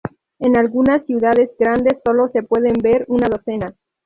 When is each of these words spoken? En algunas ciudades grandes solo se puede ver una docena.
En 0.39 0.57
algunas 0.57 1.05
ciudades 1.05 1.51
grandes 1.59 1.99
solo 2.03 2.27
se 2.29 2.41
puede 2.41 2.71
ver 2.81 3.05
una 3.07 3.27
docena. 3.29 3.75